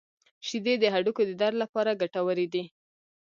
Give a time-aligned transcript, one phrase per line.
[0.47, 2.63] •شیدې د هډوکو د درد لپاره ګټورې دي.